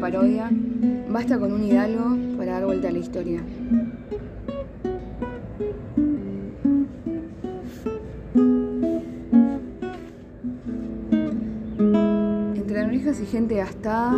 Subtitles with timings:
[0.00, 0.48] parodia,
[1.08, 3.40] basta con un hidalgo para dar vuelta a la historia.
[12.54, 14.14] Entre orejas y gente gastada,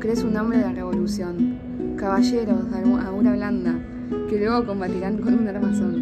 [0.00, 1.58] crece un hambre de la revolución.
[1.96, 3.74] Caballeros de una blanda,
[4.30, 6.00] que luego combatirán con un armazón.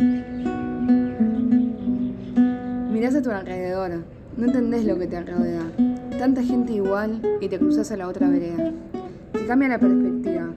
[2.93, 4.05] Mirás a tu alrededor,
[4.37, 5.96] no entendés lo que te rodea.
[6.19, 8.73] Tanta gente igual y te cruzas a la otra vereda.
[9.33, 10.49] Te cambia la perspectiva.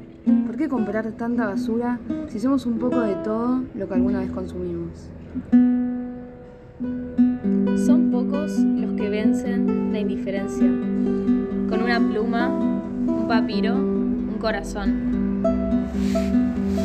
[0.47, 4.31] ¿Por qué comprar tanta basura si somos un poco de todo lo que alguna vez
[4.31, 5.09] consumimos?
[7.85, 10.65] Son pocos los que vencen la indiferencia.
[11.69, 15.43] Con una pluma, un papiro, un corazón.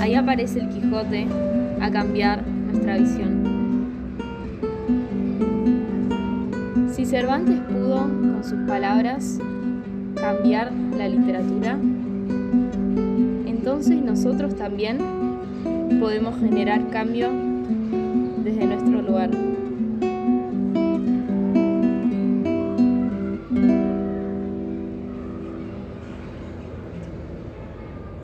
[0.00, 1.28] Ahí aparece el Quijote
[1.80, 3.53] a cambiar nuestra visión.
[6.94, 9.40] Si Cervantes pudo, con sus palabras,
[10.14, 11.76] cambiar la literatura,
[13.46, 14.98] entonces nosotros también
[15.98, 17.30] podemos generar cambio